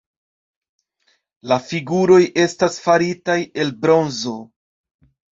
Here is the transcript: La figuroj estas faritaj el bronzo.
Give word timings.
La 1.51 1.57
figuroj 1.71 2.17
estas 2.43 2.77
faritaj 2.85 3.35
el 3.65 3.69
bronzo. 3.83 4.33